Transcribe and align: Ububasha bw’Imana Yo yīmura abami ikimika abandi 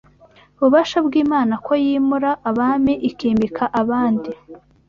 Ububasha 0.57 0.97
bw’Imana 1.05 1.53
Yo 1.65 1.75
yīmura 1.83 2.31
abami 2.49 2.93
ikimika 3.09 3.63
abandi 3.81 4.31